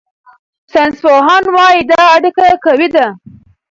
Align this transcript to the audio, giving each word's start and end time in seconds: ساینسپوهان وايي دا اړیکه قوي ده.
ساینسپوهان 0.71 1.43
وايي 1.55 1.81
دا 1.89 2.01
اړیکه 2.15 2.45
قوي 2.63 2.87
ده. 2.95 3.05